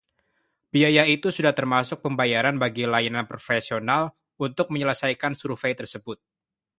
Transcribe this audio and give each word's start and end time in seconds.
Biaya 0.73 1.03
itu 1.15 1.27
sudah 1.37 1.53
termasuk 1.59 1.97
pembayaran 2.05 2.55
bagi 2.63 2.83
layanan 2.93 3.25
profesional 3.31 4.03
untuk 4.45 4.67
menyelesaikan 4.73 5.33
survei 5.41 5.73
tersebut. 5.81 6.17